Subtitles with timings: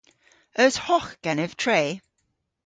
[0.61, 1.81] Eus hogh genev tre?